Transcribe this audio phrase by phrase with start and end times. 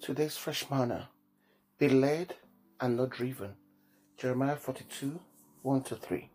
[0.00, 1.10] Today's fresh manna.
[1.78, 2.34] Be led
[2.80, 3.52] and not driven.
[4.16, 5.20] Jeremiah 42
[5.60, 6.30] 1 to 3.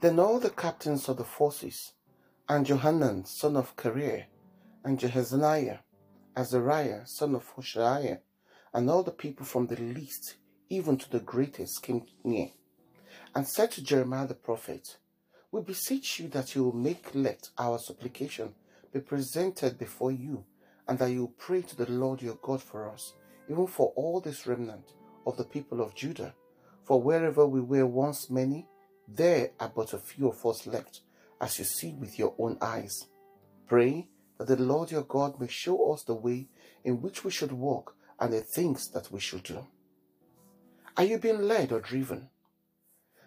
[0.00, 1.94] Then all the captains of the forces,
[2.48, 4.26] and Johanan son of Kareah,
[4.84, 5.80] and Jehazaniah,
[6.36, 8.20] Azariah son of Hoshaiah,
[8.72, 10.36] and all the people from the least
[10.70, 12.50] even to the greatest came near,
[13.34, 14.98] and said to Jeremiah the prophet,
[15.50, 18.54] We beseech you that you will make let our supplication
[18.92, 20.44] be presented before you
[20.88, 23.14] and that you pray to the Lord your God for us,
[23.48, 24.94] even for all this remnant
[25.26, 26.34] of the people of Judah.
[26.84, 28.66] For wherever we were once many,
[29.06, 31.02] there are but a few of us left,
[31.40, 33.06] as you see with your own eyes.
[33.66, 34.08] Pray
[34.38, 36.48] that the Lord your God may show us the way
[36.84, 39.66] in which we should walk and the things that we should do.
[40.96, 42.28] Are you being led or driven?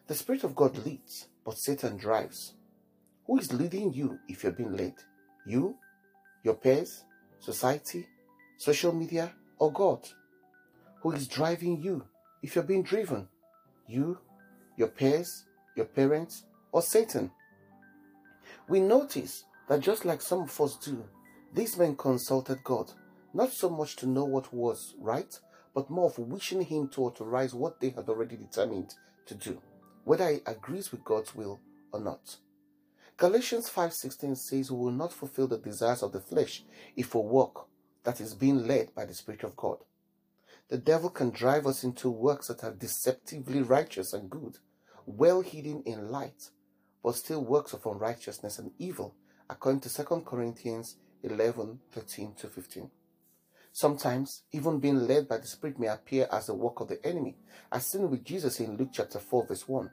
[0.08, 2.56] The Spirit of God leads, but Satan drives.
[3.28, 4.96] Who is leading you if you're being led?
[5.46, 5.76] You?
[6.44, 7.06] Your peers?
[7.42, 8.08] Society,
[8.58, 10.08] social media, or God?
[11.02, 12.06] Who is driving you
[12.42, 13.28] if you're being driven?
[13.88, 14.18] You,
[14.78, 17.32] your peers, your parents, or Satan?
[18.70, 21.04] We notice that just like some of us do,
[21.54, 22.92] these men consulted God,
[23.34, 25.38] not so much to know what was right,
[25.74, 28.94] but more of wishing Him to authorize what they had already determined
[29.26, 29.62] to do,
[30.04, 31.60] whether it agrees with God's will
[31.92, 32.38] or not.
[33.22, 37.70] Galatians 5:16 says we will not fulfill the desires of the flesh if we walk
[38.04, 39.78] that is being led by the spirit of God.
[40.70, 44.58] The devil can drive us into works that are deceptively righteous and good,
[45.06, 46.50] well hidden in light,
[47.04, 49.14] but still works of unrighteousness and evil,
[49.48, 52.90] according to 2 Corinthians 11 13 to 15.
[53.72, 57.38] Sometimes, even being led by the Spirit may appear as the work of the enemy,
[57.72, 59.92] as seen with Jesus in Luke chapter 4, verse 1.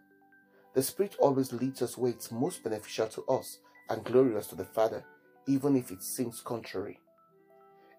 [0.75, 4.65] The Spirit always leads us where it's most beneficial to us and glorious to the
[4.65, 5.05] Father,
[5.47, 7.01] even if it seems contrary.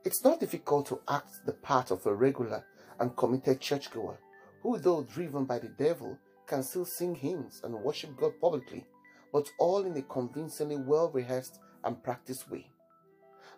[0.05, 2.63] It's not difficult to act the part of a regular
[2.99, 4.19] and committed churchgoer
[4.61, 6.17] who, though driven by the devil,
[6.47, 8.85] can still sing hymns and worship God publicly,
[9.31, 12.71] but all in a convincingly well rehearsed and practiced way.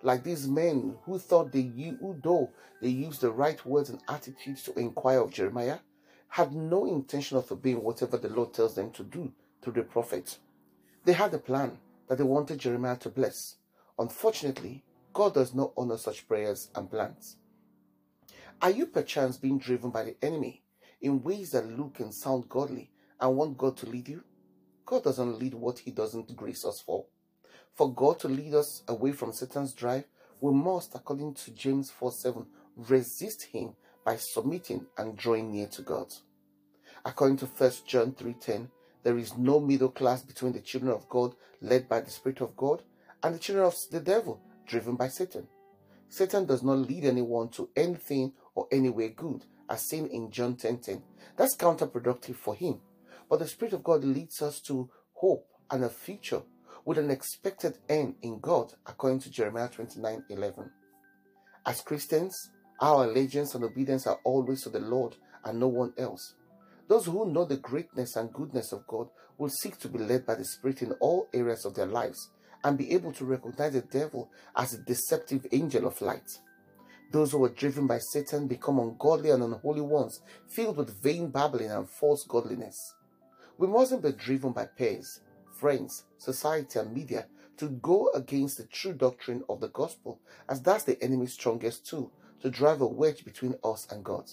[0.04, 4.64] Like these men who thought they who though they used the right words and attitudes
[4.64, 5.80] to inquire of Jeremiah,
[6.32, 10.38] had no intention of obeying whatever the Lord tells them to do through the prophet.
[11.04, 11.78] They had a plan
[12.08, 13.56] that they wanted Jeremiah to bless.
[14.00, 17.36] Unfortunately, God does not honor such prayers and plans.
[18.62, 20.64] Are you perchance being driven by the enemy
[21.02, 24.24] in ways that look and sound godly and want God to lead you?
[24.86, 27.08] God doesn't lead what he doesn't grace us for.
[27.74, 30.06] For God to lead us away from Satan's drive,
[30.40, 32.46] we must, according to James 4 7,
[32.78, 36.14] resist him by submitting and drawing near to God.
[37.06, 38.70] According to 1 John 3:10,
[39.04, 42.56] there is no middle class between the children of God led by the Spirit of
[42.56, 42.84] God
[43.24, 45.48] and the children of the devil driven by Satan.
[46.10, 51.04] Satan does not lead anyone to anything or anywhere good, as seen in John 10:10.
[51.38, 52.82] That's counterproductive for him.
[53.30, 56.44] But the Spirit of God leads us to hope and a future
[56.84, 60.72] with an expected end in God, according to Jeremiah 29:11.
[61.66, 62.50] As Christians,
[62.82, 65.16] our allegiance and obedience are always to the Lord
[65.46, 66.34] and no one else.
[66.88, 70.36] Those who know the greatness and goodness of God will seek to be led by
[70.36, 72.32] the Spirit in all areas of their lives
[72.64, 76.40] and be able to recognize the devil as a deceptive angel of light.
[77.12, 81.72] Those who are driven by Satan become ungodly and unholy ones, filled with vain babbling
[81.72, 82.96] and false godliness.
[83.58, 85.22] We mustn't be driven by peers,
[85.60, 87.28] friends, society, and media
[87.58, 92.12] to go against the true doctrine of the gospel, as that's the enemy's strongest tool
[92.42, 94.32] to drive a wedge between us and God.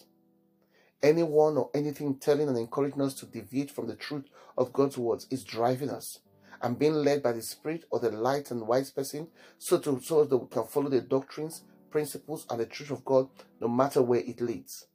[1.03, 4.25] Anyone or anything telling and encouraging us to deviate from the truth
[4.57, 6.19] of God's words is driving us.
[6.61, 10.25] And being led by the Spirit or the light and wise person, so to so
[10.25, 13.29] that we can follow the doctrines, principles, and the truth of God,
[13.61, 14.87] no matter where it leads.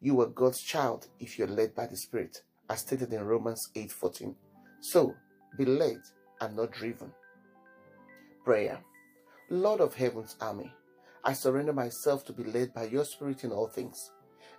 [0.00, 4.34] You are God's child if you're led by the Spirit, as stated in Romans 8:14.
[4.80, 5.14] So
[5.58, 6.00] be led
[6.40, 7.12] and not driven.
[8.44, 8.80] Prayer.
[9.50, 10.72] Lord of heaven's army,
[11.26, 14.12] I surrender myself to be led by your Spirit in all things,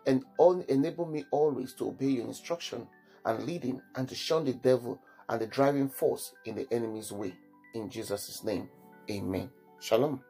[0.08, 0.24] and
[0.70, 2.88] enable me always to obey your instruction
[3.26, 7.36] and leading and to shun the devil and the driving force in the enemy's way.
[7.76, 8.70] In Jesus' name,
[9.12, 9.52] amen.
[9.82, 10.22] Shalom.